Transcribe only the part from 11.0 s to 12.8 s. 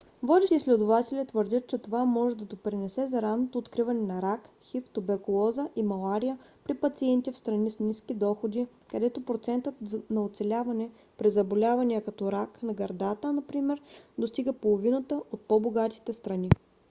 при заболявания като рак на